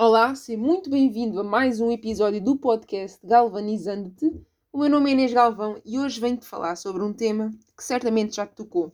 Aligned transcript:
Olá, 0.00 0.32
seja 0.36 0.56
muito 0.56 0.88
bem-vindo 0.88 1.40
a 1.40 1.42
mais 1.42 1.80
um 1.80 1.90
episódio 1.90 2.40
do 2.40 2.56
podcast 2.56 3.18
Galvanizando-te. 3.26 4.26
O 4.72 4.78
meu 4.78 4.88
nome 4.88 5.10
é 5.10 5.12
Inês 5.12 5.32
Galvão 5.32 5.82
e 5.84 5.98
hoje 5.98 6.20
venho-te 6.20 6.46
falar 6.46 6.76
sobre 6.76 7.02
um 7.02 7.12
tema 7.12 7.50
que 7.76 7.82
certamente 7.82 8.36
já 8.36 8.46
te 8.46 8.54
tocou. 8.54 8.92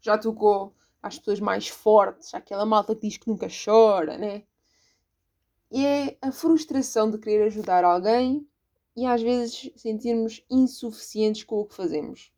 Já 0.00 0.18
tocou 0.18 0.74
às 1.00 1.16
pessoas 1.16 1.38
mais 1.38 1.68
fortes, 1.68 2.34
àquela 2.34 2.66
malta 2.66 2.92
que 2.92 3.06
diz 3.06 3.18
que 3.18 3.28
nunca 3.28 3.46
chora, 3.46 4.18
né? 4.18 4.42
E 5.70 5.86
é 5.86 6.18
a 6.20 6.32
frustração 6.32 7.08
de 7.08 7.16
querer 7.16 7.44
ajudar 7.44 7.84
alguém 7.84 8.44
e 8.96 9.06
às 9.06 9.22
vezes 9.22 9.70
sentirmos 9.76 10.44
insuficientes 10.50 11.44
com 11.44 11.60
o 11.60 11.64
que 11.64 11.76
fazemos. 11.76 12.32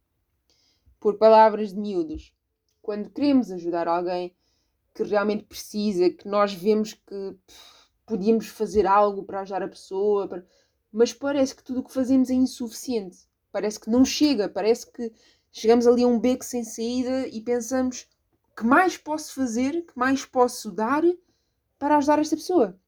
Por 1.00 1.16
palavras 1.16 1.72
de 1.72 1.80
miúdos, 1.80 2.34
quando 2.82 3.08
queremos 3.08 3.50
ajudar 3.50 3.88
alguém, 3.88 4.36
que 5.04 5.10
realmente 5.10 5.44
precisa, 5.44 6.10
que 6.10 6.28
nós 6.28 6.52
vemos 6.52 6.94
que 6.94 7.36
podíamos 8.06 8.48
fazer 8.48 8.86
algo 8.86 9.24
para 9.24 9.40
ajudar 9.40 9.62
a 9.62 9.68
pessoa, 9.68 10.28
para... 10.28 10.44
mas 10.92 11.12
parece 11.12 11.54
que 11.54 11.62
tudo 11.62 11.80
o 11.80 11.84
que 11.84 11.92
fazemos 11.92 12.28
é 12.28 12.34
insuficiente. 12.34 13.18
Parece 13.52 13.80
que 13.80 13.90
não 13.90 14.04
chega, 14.04 14.48
parece 14.48 14.90
que 14.90 15.12
chegamos 15.50 15.86
ali 15.86 16.02
a 16.02 16.06
um 16.06 16.18
beco 16.18 16.44
sem 16.44 16.64
saída 16.64 17.26
e 17.28 17.40
pensamos 17.40 18.08
que 18.56 18.64
mais 18.64 18.96
posso 18.96 19.34
fazer, 19.34 19.86
que 19.86 19.98
mais 19.98 20.24
posso 20.24 20.70
dar 20.70 21.02
para 21.78 21.96
ajudar 21.96 22.18
esta 22.18 22.36
pessoa. 22.36 22.78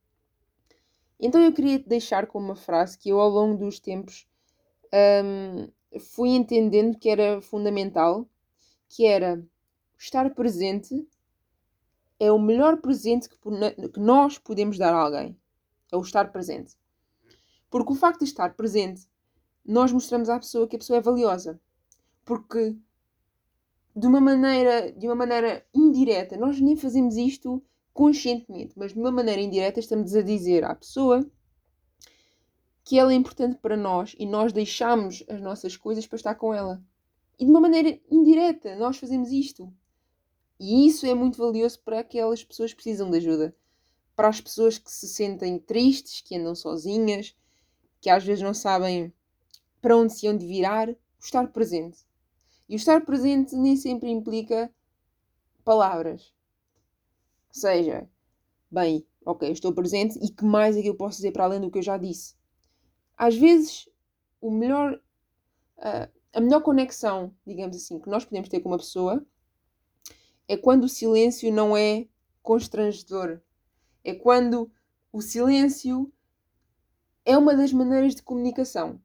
Então 1.19 1.41
eu 1.41 1.53
queria 1.53 1.79
te 1.79 1.89
deixar 1.89 2.27
com 2.27 2.39
uma 2.39 2.57
frase 2.57 2.99
que 2.99 3.09
eu 3.09 3.21
ao 3.21 3.31
longo 3.31 3.65
dos 3.65 3.79
tempos 3.79 4.27
um, 5.25 5.69
fui 6.01 6.31
entendendo 6.31 6.99
que 6.99 7.09
era 7.09 7.41
fundamental, 7.41 8.29
que 8.89 9.07
era 9.07 9.43
estar 9.97 10.35
presente 10.35 11.07
é 12.23 12.31
o 12.31 12.39
melhor 12.39 12.77
presente 12.77 13.29
que, 13.29 13.37
nós 13.99 14.39
podemos 14.39 14.79
dar 14.79 14.95
a 14.95 14.99
alguém. 14.99 15.37
É 15.91 15.97
o 15.97 16.01
estar 16.03 16.31
presente. 16.31 16.77
Porque 17.69 17.93
o 17.93 17.97
facto 17.97 18.21
de 18.21 18.27
estar 18.27 18.55
presente, 18.55 19.09
nós 19.65 19.91
mostramos 19.91 20.29
à 20.29 20.39
pessoa 20.39 20.69
que 20.69 20.77
a 20.77 20.79
pessoa 20.79 20.99
é 20.99 21.03
valiosa. 21.03 21.61
Porque 22.25 22.77
de 23.97 24.07
uma 24.07 24.21
maneira, 24.21 24.93
de 24.93 25.09
uma 25.09 25.17
maneira 25.17 25.67
indireta, 25.75 26.37
nós 26.37 26.61
nem 26.61 26.77
fazemos 26.77 27.17
isto 27.17 27.61
conscientemente, 27.93 28.73
mas 28.77 28.93
de 28.93 29.01
uma 29.01 29.11
maneira 29.11 29.43
indireta 29.43 29.81
estamos 29.81 30.15
a 30.15 30.23
dizer 30.23 30.63
à 30.63 30.77
pessoa 30.77 31.29
que 32.85 33.01
ela 33.01 33.13
é 33.13 33.17
importante 33.17 33.59
para 33.59 33.77
nós 33.77 34.15
e 34.17 34.25
nós 34.27 34.53
deixamos 34.53 35.25
as 35.29 35.41
nossas 35.41 35.77
coisas 35.77 36.07
para 36.07 36.17
estar 36.17 36.37
com 36.37 36.55
ela. 36.55 36.81
E 37.37 37.45
de 37.45 37.51
uma 37.51 37.61
maneira 37.61 37.99
indireta, 38.09 38.77
nós 38.77 38.97
fazemos 38.97 39.33
isto. 39.33 39.75
E 40.65 40.87
isso 40.87 41.05
é 41.07 41.13
muito 41.13 41.39
valioso 41.39 41.81
para 41.81 41.99
aquelas 41.99 42.45
pessoas 42.45 42.71
que 42.71 42.77
precisam 42.77 43.11
de 43.11 43.17
ajuda. 43.17 43.53
Para 44.15 44.29
as 44.29 44.41
pessoas 44.41 44.79
que 44.79 44.93
se 44.93 45.09
sentem 45.09 45.59
tristes, 45.59 46.21
que 46.21 46.37
andam 46.37 46.55
sozinhas, 46.55 47.35
que 48.01 48.09
às 48.09 48.23
vezes 48.23 48.45
não 48.45 48.55
sabem 48.55 49.13
para 49.81 49.97
onde 49.97 50.13
se 50.13 50.25
hão 50.29 50.37
de 50.37 50.47
virar, 50.47 50.89
o 50.89 50.97
estar 51.21 51.49
presente. 51.49 52.07
E 52.69 52.75
o 52.75 52.77
estar 52.77 53.05
presente 53.05 53.57
nem 53.57 53.75
sempre 53.75 54.09
implica 54.09 54.73
palavras. 55.65 56.33
Ou 57.49 57.61
seja, 57.61 58.09
bem, 58.71 59.05
ok, 59.27 59.51
estou 59.51 59.73
presente 59.73 60.17
e 60.23 60.29
que 60.31 60.45
mais 60.45 60.77
é 60.77 60.83
que 60.83 60.89
eu 60.89 60.95
posso 60.95 61.17
dizer 61.17 61.33
para 61.33 61.43
além 61.43 61.61
do 61.61 61.73
que 61.73 61.79
eu 61.79 61.83
já 61.83 61.99
disse? 61.99 62.37
Às 63.17 63.37
vezes, 63.37 63.89
o 64.41 64.49
melhor, 64.49 64.95
uh, 65.79 66.09
a 66.33 66.41
melhor 66.41 66.63
conexão, 66.63 67.35
digamos 67.45 67.77
assim, 67.77 67.99
que 67.99 68.09
nós 68.09 68.25
podemos 68.25 68.49
ter 68.49 68.61
com 68.61 68.69
uma 68.69 68.79
pessoa 68.79 69.27
é 70.49 70.57
quando 70.57 70.85
o 70.85 70.89
silêncio 70.89 71.53
não 71.53 71.77
é 71.77 72.07
constrangedor. 72.43 73.41
É 74.05 74.15
quando 74.15 74.71
o 75.13 75.21
silêncio 75.21 76.13
é 77.25 77.37
uma 77.37 77.55
das 77.55 77.73
maneiras 77.73 78.15
de 78.15 78.23
comunicação. 78.23 79.01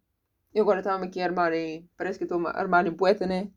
Eu 0.53 0.63
agora 0.63 0.80
estava-me 0.80 1.08
aqui 1.08 1.21
a 1.21 1.25
armar 1.25 1.53
em. 1.53 1.88
Parece 1.95 2.17
que 2.17 2.25
estou 2.25 2.45
a 2.47 2.52
armar 2.52 2.87
em 2.87 2.93
poeta, 2.93 3.27
né? 3.27 3.52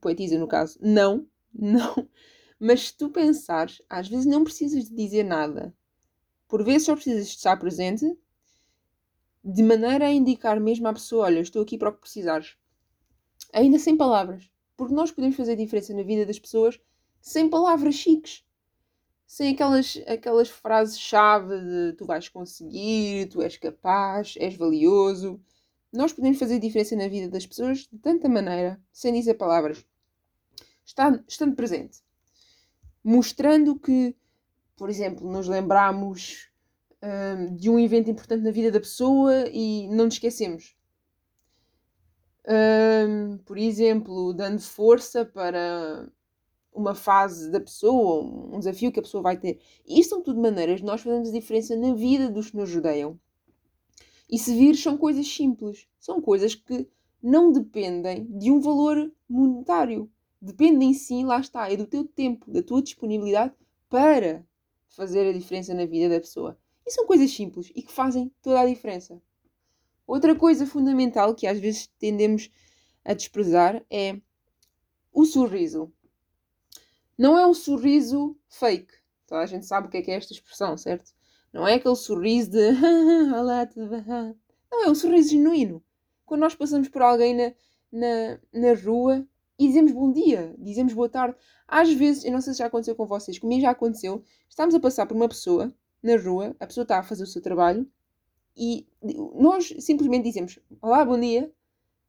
Poetisa, 0.00 0.38
no 0.38 0.46
caso. 0.46 0.78
Não, 0.80 1.26
não. 1.52 2.08
Mas 2.60 2.88
se 2.88 2.96
tu 2.96 3.10
pensares, 3.10 3.82
às 3.88 4.08
vezes 4.08 4.26
não 4.26 4.44
precisas 4.44 4.84
de 4.84 4.94
dizer 4.94 5.24
nada. 5.24 5.74
Por 6.46 6.62
vezes 6.64 6.86
só 6.86 6.94
precisas 6.94 7.26
de 7.26 7.34
estar 7.34 7.56
presente 7.56 8.16
de 9.44 9.62
maneira 9.62 10.06
a 10.06 10.12
indicar 10.12 10.60
mesmo 10.60 10.86
à 10.86 10.92
pessoa: 10.92 11.24
olha, 11.24 11.40
estou 11.40 11.62
aqui 11.62 11.76
para 11.76 11.90
o 11.90 11.92
que 11.92 12.00
precisares. 12.00 12.56
Ainda 13.52 13.78
sem 13.78 13.96
palavras. 13.96 14.50
Porque 14.76 14.94
nós 14.94 15.10
podemos 15.10 15.36
fazer 15.36 15.56
diferença 15.56 15.94
na 15.94 16.02
vida 16.02 16.26
das 16.26 16.38
pessoas 16.38 16.80
sem 17.24 17.48
palavras 17.48 17.94
chiques. 17.94 18.44
Sem 19.26 19.54
aquelas, 19.54 19.98
aquelas 20.06 20.50
frases-chave 20.50 21.58
de 21.58 21.92
tu 21.96 22.04
vais 22.04 22.28
conseguir, 22.28 23.26
tu 23.30 23.40
és 23.40 23.56
capaz, 23.56 24.34
és 24.36 24.54
valioso. 24.54 25.40
Nós 25.90 26.12
podemos 26.12 26.38
fazer 26.38 26.58
diferença 26.58 26.94
na 26.94 27.08
vida 27.08 27.30
das 27.30 27.46
pessoas 27.46 27.88
de 27.90 27.98
tanta 27.98 28.28
maneira, 28.28 28.78
sem 28.92 29.14
dizer 29.14 29.34
palavras. 29.34 29.84
Está, 30.84 31.18
estando 31.26 31.56
presente. 31.56 32.02
Mostrando 33.02 33.74
que, 33.74 34.14
por 34.76 34.90
exemplo, 34.90 35.26
nos 35.26 35.48
lembramos 35.48 36.50
um, 37.02 37.56
de 37.56 37.70
um 37.70 37.78
evento 37.78 38.10
importante 38.10 38.44
na 38.44 38.50
vida 38.50 38.70
da 38.70 38.80
pessoa 38.80 39.48
e 39.50 39.88
não 39.88 40.04
nos 40.04 40.14
esquecemos. 40.14 40.76
Um, 42.46 43.38
por 43.38 43.56
exemplo, 43.56 44.34
dando 44.34 44.60
força 44.60 45.24
para 45.24 46.06
uma 46.74 46.94
fase 46.94 47.50
da 47.50 47.60
pessoa, 47.60 48.24
um 48.52 48.58
desafio 48.58 48.90
que 48.90 48.98
a 48.98 49.02
pessoa 49.02 49.22
vai 49.22 49.38
ter. 49.38 49.60
E 49.86 50.00
isto 50.00 50.10
são 50.10 50.22
tudo 50.22 50.40
maneiras 50.40 50.80
de 50.80 50.86
nós 50.86 51.00
fazermos 51.00 51.28
a 51.28 51.32
diferença 51.32 51.76
na 51.76 51.94
vida 51.94 52.28
dos 52.28 52.50
que 52.50 52.56
nos 52.56 52.74
rodeiam. 52.74 53.18
E 54.28 54.38
se 54.38 54.54
vir, 54.56 54.74
são 54.76 54.98
coisas 54.98 55.26
simples. 55.26 55.86
São 56.00 56.20
coisas 56.20 56.54
que 56.54 56.88
não 57.22 57.52
dependem 57.52 58.26
de 58.26 58.50
um 58.50 58.60
valor 58.60 59.12
monetário. 59.28 60.10
Dependem 60.42 60.92
sim, 60.92 61.24
lá 61.24 61.40
está, 61.40 61.70
é 61.70 61.76
do 61.76 61.86
teu 61.86 62.04
tempo, 62.04 62.50
da 62.50 62.62
tua 62.62 62.82
disponibilidade 62.82 63.54
para 63.88 64.44
fazer 64.88 65.28
a 65.28 65.32
diferença 65.32 65.72
na 65.72 65.86
vida 65.86 66.12
da 66.12 66.20
pessoa. 66.20 66.58
E 66.86 66.90
são 66.90 67.06
coisas 67.06 67.30
simples 67.30 67.70
e 67.74 67.82
que 67.82 67.92
fazem 67.92 68.30
toda 68.42 68.60
a 68.60 68.66
diferença. 68.66 69.22
Outra 70.06 70.34
coisa 70.34 70.66
fundamental 70.66 71.34
que 71.34 71.46
às 71.46 71.58
vezes 71.58 71.86
tendemos 71.98 72.50
a 73.04 73.14
desprezar 73.14 73.82
é 73.90 74.20
o 75.12 75.24
sorriso. 75.24 75.90
Não 77.16 77.38
é 77.38 77.46
um 77.46 77.54
sorriso 77.54 78.36
fake. 78.48 78.92
Toda 79.26 79.40
a 79.40 79.46
gente 79.46 79.66
sabe 79.66 79.86
o 79.86 79.90
que 79.90 79.98
é, 79.98 80.02
que 80.02 80.10
é 80.10 80.14
esta 80.14 80.32
expressão, 80.32 80.76
certo? 80.76 81.12
Não 81.52 81.66
é 81.66 81.74
aquele 81.74 81.96
sorriso 81.96 82.50
de? 82.50 82.72
Não, 84.70 84.84
é 84.84 84.90
um 84.90 84.94
sorriso 84.94 85.30
genuíno. 85.30 85.82
Quando 86.26 86.40
nós 86.40 86.54
passamos 86.54 86.88
por 86.88 87.00
alguém 87.02 87.34
na, 87.34 87.52
na, 87.92 88.40
na 88.52 88.74
rua 88.74 89.26
e 89.58 89.68
dizemos 89.68 89.92
bom 89.92 90.10
dia, 90.10 90.54
dizemos 90.58 90.92
boa 90.92 91.08
tarde. 91.08 91.36
Às 91.68 91.92
vezes, 91.92 92.24
eu 92.24 92.32
não 92.32 92.40
sei 92.40 92.52
se 92.52 92.58
já 92.58 92.66
aconteceu 92.66 92.96
com 92.96 93.06
vocês, 93.06 93.38
comigo 93.38 93.62
já 93.62 93.70
aconteceu, 93.70 94.22
estamos 94.48 94.74
a 94.74 94.80
passar 94.80 95.06
por 95.06 95.14
uma 95.14 95.28
pessoa 95.28 95.72
na 96.02 96.16
rua, 96.16 96.56
a 96.58 96.66
pessoa 96.66 96.82
está 96.82 96.98
a 96.98 97.02
fazer 97.02 97.22
o 97.22 97.26
seu 97.26 97.40
trabalho 97.40 97.88
e 98.56 98.86
nós 99.34 99.72
simplesmente 99.78 100.24
dizemos 100.24 100.58
olá, 100.82 101.04
bom 101.04 101.18
dia, 101.18 101.50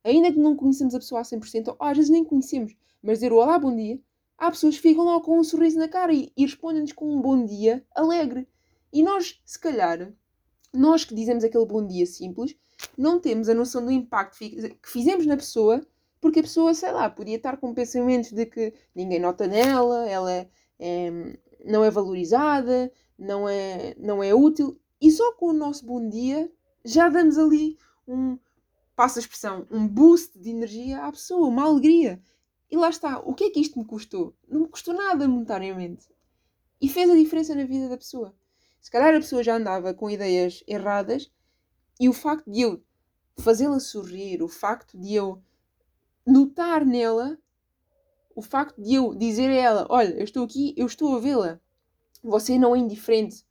ainda 0.03 0.31
que 0.31 0.39
não 0.39 0.55
conhecemos 0.55 0.95
a 0.95 0.99
pessoa 0.99 1.21
a 1.21 1.23
100%, 1.23 1.67
ou 1.67 1.75
às 1.79 1.95
vezes 1.95 2.11
nem 2.11 2.23
conhecemos, 2.23 2.75
mas 3.01 3.19
dizer 3.19 3.31
olá, 3.31 3.57
bom 3.59 3.75
dia 3.75 3.99
há 4.37 4.51
pessoas 4.51 4.75
que 4.75 4.81
ficam 4.81 5.05
lá 5.05 5.19
com 5.21 5.39
um 5.39 5.43
sorriso 5.43 5.77
na 5.77 5.87
cara 5.87 6.13
e, 6.13 6.31
e 6.35 6.43
respondem-nos 6.43 6.91
com 6.93 7.15
um 7.15 7.21
bom 7.21 7.45
dia 7.45 7.85
alegre. 7.93 8.47
E 8.91 9.03
nós, 9.03 9.41
se 9.45 9.59
calhar, 9.59 10.11
nós 10.73 11.03
que 11.03 11.15
dizemos 11.15 11.43
aquele 11.43 11.65
bom 11.65 11.85
dia 11.85 12.05
simples, 12.05 12.55
não 12.97 13.19
temos 13.19 13.49
a 13.49 13.53
noção 13.53 13.83
do 13.85 13.91
impacto 13.91 14.37
que 14.37 14.77
fizemos 14.83 15.25
na 15.25 15.37
pessoa, 15.37 15.85
porque 16.19 16.39
a 16.39 16.43
pessoa, 16.43 16.73
sei 16.73 16.91
lá, 16.91 17.09
podia 17.09 17.35
estar 17.35 17.57
com 17.57 17.73
pensamentos 17.73 18.31
de 18.31 18.45
que 18.45 18.73
ninguém 18.95 19.19
nota 19.19 19.47
nela, 19.47 20.07
ela 20.09 20.31
é, 20.31 20.49
é, 20.79 21.11
não 21.63 21.83
é 21.83 21.91
valorizada, 21.91 22.91
não 23.17 23.47
é, 23.47 23.95
não 23.97 24.23
é 24.23 24.33
útil, 24.33 24.79
e 24.99 25.11
só 25.11 25.33
com 25.33 25.47
o 25.47 25.53
nosso 25.53 25.85
bom 25.85 26.07
dia 26.09 26.51
já 26.83 27.09
damos 27.09 27.37
ali 27.37 27.77
um, 28.07 28.37
passa 28.95 29.19
a 29.19 29.21
expressão, 29.21 29.67
um 29.69 29.87
boost 29.87 30.37
de 30.39 30.49
energia 30.49 31.03
à 31.03 31.11
pessoa, 31.11 31.47
uma 31.47 31.63
alegria. 31.63 32.21
E 32.69 32.77
lá 32.77 32.89
está. 32.89 33.19
O 33.19 33.33
que 33.33 33.45
é 33.45 33.49
que 33.49 33.59
isto 33.59 33.77
me 33.77 33.85
custou? 33.85 34.35
Não 34.47 34.61
me 34.61 34.67
custou 34.67 34.93
nada 34.93 35.27
monetariamente. 35.27 36.07
E 36.81 36.89
fez 36.89 37.09
a 37.09 37.15
diferença 37.15 37.55
na 37.55 37.65
vida 37.65 37.87
da 37.89 37.97
pessoa. 37.97 38.35
Se 38.81 38.91
calhar 38.91 39.15
a 39.15 39.19
pessoa 39.19 39.43
já 39.43 39.55
andava 39.55 39.93
com 39.93 40.09
ideias 40.09 40.63
erradas 40.67 41.31
e 41.99 42.07
o 42.07 42.13
facto 42.13 42.51
de 42.51 42.61
eu 42.61 42.83
fazê-la 43.37 43.79
sorrir, 43.79 44.43
o 44.43 44.47
facto 44.47 44.97
de 44.97 45.13
eu 45.15 45.41
notar 46.25 46.85
nela, 46.85 47.37
o 48.35 48.41
facto 48.41 48.81
de 48.81 48.95
eu 48.95 49.15
dizer 49.15 49.49
a 49.49 49.55
ela: 49.55 49.87
Olha, 49.89 50.13
eu 50.15 50.23
estou 50.23 50.43
aqui, 50.43 50.73
eu 50.77 50.85
estou 50.85 51.15
a 51.15 51.19
vê-la. 51.19 51.59
Você 52.23 52.57
não 52.57 52.75
é 52.75 52.79
indiferente. 52.79 53.45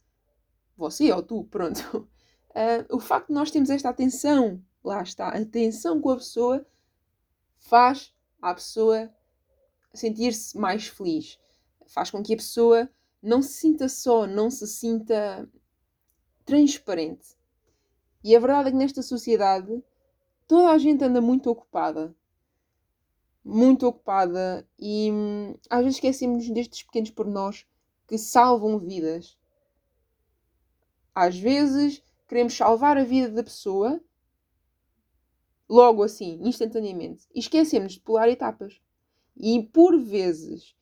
Você 0.77 1.13
ou 1.13 1.23
tu, 1.23 1.45
pronto. 1.45 2.09
Uh, 2.51 2.87
o 2.95 3.01
facto 3.01 3.29
de 3.29 3.35
nós 3.35 3.51
termos 3.51 3.71
esta 3.71 3.89
atenção, 3.89 4.63
lá 4.83 5.03
está, 5.03 5.29
atenção 5.29 6.01
com 6.01 6.11
a 6.11 6.17
pessoa, 6.17 6.67
faz 7.59 8.13
a 8.51 8.55
pessoa 8.55 9.11
sentir-se 9.95 10.57
mais 10.59 10.87
feliz. 10.87 11.39
Faz 11.87 12.11
com 12.11 12.23
que 12.23 12.35
a 12.35 12.37
pessoa 12.37 12.91
não 13.23 13.41
se 13.41 13.55
sinta 13.55 13.89
só, 13.89 14.27
não 14.27 14.51
se 14.51 14.67
sinta 14.67 15.49
transparente. 16.45 17.39
E 18.23 18.37
a 18.37 18.39
verdade 18.39 18.69
é 18.69 18.73
que 18.73 18.77
nesta 18.77 19.03
sociedade 19.03 19.83
toda 20.47 20.73
a 20.73 20.79
gente 20.79 21.03
anda 21.03 21.23
muito 21.23 21.49
ocupada. 21.49 22.15
Muito 23.43 23.87
ocupada 23.87 24.69
e 24.79 25.11
hum, 25.11 25.55
às 25.71 25.81
vezes 25.81 25.97
esquecemos 25.97 26.51
destes 26.51 26.83
pequenos 26.83 27.11
pormenores 27.11 27.67
que 28.07 28.19
salvam 28.19 28.79
vidas. 28.79 29.39
Às 31.15 31.39
vezes 31.39 32.03
queremos 32.29 32.55
salvar 32.55 32.99
a 32.99 33.05
vida 33.05 33.31
da 33.31 33.43
pessoa 33.43 34.03
logo 35.69 36.03
assim, 36.03 36.39
instantaneamente, 36.43 37.27
e 37.35 37.41
esquecemos 37.41 37.95
de 37.95 38.01
pular 38.01 38.29
etapas. 38.29 38.81
E 39.37 39.63
por 39.63 39.99
vezes, 39.99 40.75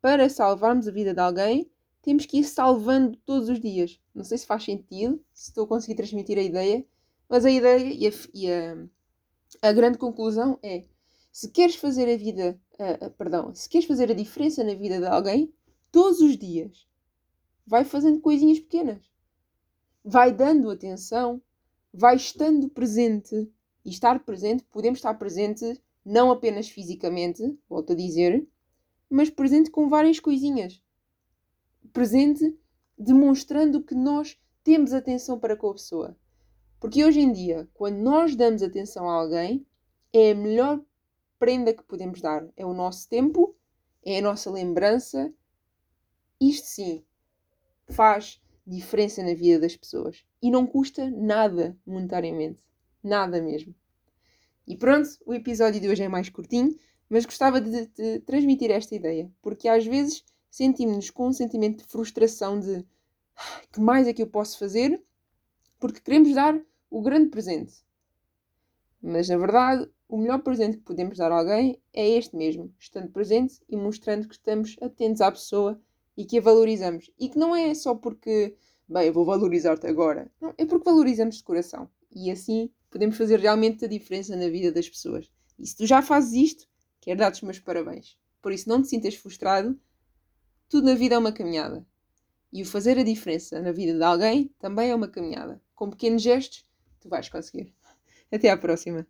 para 0.00 0.28
salvarmos 0.28 0.86
a 0.86 0.90
vida 0.90 1.14
de 1.14 1.20
alguém, 1.20 1.70
temos 2.02 2.26
que 2.26 2.38
ir 2.38 2.44
salvando 2.44 3.16
todos 3.24 3.48
os 3.48 3.58
dias. 3.58 3.98
Não 4.14 4.24
sei 4.24 4.36
se 4.36 4.46
faz 4.46 4.62
sentido, 4.64 5.24
se 5.32 5.48
estou 5.48 5.64
a 5.64 5.68
conseguir 5.68 5.94
transmitir 5.94 6.38
a 6.38 6.42
ideia, 6.42 6.84
mas 7.28 7.44
a 7.44 7.50
ideia 7.50 7.82
e 7.82 8.06
a, 8.06 8.10
e 8.34 8.52
a, 8.52 9.68
a 9.68 9.72
grande 9.72 9.96
conclusão 9.96 10.58
é: 10.62 10.84
se 11.32 11.50
queres 11.50 11.76
fazer 11.76 12.12
a 12.12 12.16
vida, 12.16 12.60
uh, 12.74 13.10
perdão, 13.12 13.54
se 13.54 13.68
queres 13.68 13.86
fazer 13.86 14.10
a 14.10 14.14
diferença 14.14 14.62
na 14.62 14.74
vida 14.74 15.00
de 15.00 15.06
alguém, 15.06 15.52
todos 15.90 16.20
os 16.20 16.36
dias, 16.36 16.86
vai 17.66 17.84
fazendo 17.84 18.20
coisinhas 18.20 18.60
pequenas, 18.60 19.00
vai 20.04 20.30
dando 20.30 20.70
atenção, 20.70 21.40
vai 21.92 22.16
estando 22.16 22.68
presente. 22.68 23.50
E 23.84 23.90
estar 23.90 24.24
presente, 24.24 24.64
podemos 24.64 24.98
estar 24.98 25.14
presente 25.14 25.80
não 26.04 26.30
apenas 26.30 26.68
fisicamente, 26.68 27.58
volto 27.68 27.92
a 27.92 27.96
dizer, 27.96 28.46
mas 29.08 29.30
presente 29.30 29.70
com 29.70 29.88
várias 29.88 30.20
coisinhas. 30.20 30.82
Presente 31.92 32.58
demonstrando 32.98 33.82
que 33.82 33.94
nós 33.94 34.38
temos 34.62 34.92
atenção 34.92 35.38
para 35.38 35.56
com 35.56 35.70
a 35.70 35.74
pessoa. 35.74 36.16
Porque 36.80 37.04
hoje 37.04 37.20
em 37.20 37.32
dia, 37.32 37.68
quando 37.74 37.96
nós 37.96 38.36
damos 38.36 38.62
atenção 38.62 39.08
a 39.08 39.14
alguém, 39.14 39.66
é 40.12 40.32
a 40.32 40.34
melhor 40.34 40.80
prenda 41.38 41.72
que 41.72 41.82
podemos 41.82 42.20
dar. 42.20 42.46
É 42.56 42.64
o 42.64 42.74
nosso 42.74 43.08
tempo, 43.08 43.54
é 44.04 44.18
a 44.18 44.22
nossa 44.22 44.50
lembrança. 44.50 45.32
Isto 46.40 46.66
sim 46.66 47.04
faz 47.88 48.40
diferença 48.66 49.22
na 49.22 49.34
vida 49.34 49.60
das 49.60 49.76
pessoas. 49.76 50.24
E 50.40 50.50
não 50.50 50.66
custa 50.66 51.10
nada 51.10 51.76
monetariamente. 51.86 52.62
Nada 53.04 53.42
mesmo. 53.42 53.74
E 54.66 54.74
pronto, 54.74 55.10
o 55.26 55.34
episódio 55.34 55.78
de 55.78 55.86
hoje 55.86 56.02
é 56.02 56.08
mais 56.08 56.30
curtinho, 56.30 56.74
mas 57.06 57.26
gostava 57.26 57.60
de, 57.60 57.86
de 57.88 58.20
transmitir 58.20 58.70
esta 58.70 58.94
ideia, 58.94 59.30
porque 59.42 59.68
às 59.68 59.84
vezes 59.84 60.24
sentimos-nos 60.50 61.10
com 61.10 61.28
um 61.28 61.32
sentimento 61.32 61.84
de 61.84 61.84
frustração 61.84 62.58
de 62.58 62.82
ah, 63.36 63.62
que 63.70 63.78
mais 63.78 64.08
é 64.08 64.14
que 64.14 64.22
eu 64.22 64.26
posso 64.26 64.58
fazer, 64.58 65.02
porque 65.78 66.00
queremos 66.00 66.32
dar 66.32 66.58
o 66.90 67.02
grande 67.02 67.28
presente. 67.28 67.74
Mas 69.02 69.28
na 69.28 69.36
verdade, 69.36 69.86
o 70.08 70.16
melhor 70.16 70.38
presente 70.42 70.78
que 70.78 70.84
podemos 70.84 71.18
dar 71.18 71.30
a 71.30 71.38
alguém 71.40 71.78
é 71.92 72.08
este 72.08 72.34
mesmo, 72.34 72.72
estando 72.78 73.10
presente 73.10 73.60
e 73.68 73.76
mostrando 73.76 74.26
que 74.26 74.34
estamos 74.34 74.76
atentos 74.80 75.20
à 75.20 75.30
pessoa 75.30 75.78
e 76.16 76.24
que 76.24 76.38
a 76.38 76.40
valorizamos. 76.40 77.10
E 77.18 77.28
que 77.28 77.38
não 77.38 77.54
é 77.54 77.74
só 77.74 77.94
porque, 77.94 78.56
bem, 78.88 79.08
eu 79.08 79.12
vou 79.12 79.26
valorizar-te 79.26 79.86
agora. 79.86 80.30
Não, 80.40 80.54
é 80.56 80.64
porque 80.64 80.88
valorizamos 80.88 81.36
de 81.36 81.44
coração. 81.44 81.90
E 82.10 82.30
assim 82.30 82.70
podemos 82.94 83.16
fazer 83.16 83.40
realmente 83.40 83.84
a 83.84 83.88
diferença 83.88 84.36
na 84.36 84.48
vida 84.48 84.70
das 84.70 84.88
pessoas. 84.88 85.28
E 85.58 85.66
se 85.66 85.76
tu 85.76 85.84
já 85.84 86.00
fazes 86.00 86.32
isto, 86.32 86.68
quero 87.00 87.18
dar-te 87.18 87.38
os 87.38 87.42
meus 87.42 87.58
parabéns. 87.58 88.16
Por 88.40 88.52
isso, 88.52 88.68
não 88.68 88.80
te 88.80 88.86
sintas 88.86 89.16
frustrado. 89.16 89.76
Tudo 90.68 90.86
na 90.86 90.94
vida 90.94 91.16
é 91.16 91.18
uma 91.18 91.32
caminhada. 91.32 91.84
E 92.52 92.62
o 92.62 92.64
fazer 92.64 92.96
a 92.96 93.02
diferença 93.02 93.60
na 93.60 93.72
vida 93.72 93.94
de 93.94 94.02
alguém 94.04 94.54
também 94.60 94.90
é 94.90 94.94
uma 94.94 95.08
caminhada. 95.08 95.60
Com 95.74 95.90
pequenos 95.90 96.22
gestos, 96.22 96.64
tu 97.00 97.08
vais 97.08 97.28
conseguir. 97.28 97.74
Até 98.30 98.48
à 98.48 98.56
próxima. 98.56 99.04